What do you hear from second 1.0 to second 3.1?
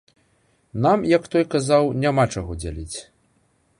як той казаў, няма чаго дзяліць.